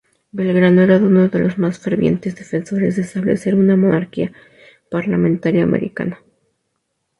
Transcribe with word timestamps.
Belgrano 0.31 0.81
era 0.81 0.97
uno 0.97 1.27
de 1.29 1.37
los 1.37 1.59
más 1.59 1.77
fervientes 1.77 2.35
defensores 2.35 2.95
de 2.95 3.03
establecer 3.03 3.53
una 3.53 3.75
monarquía 3.77 4.31
parlamentaria 4.89 5.61
americana. 5.61 6.17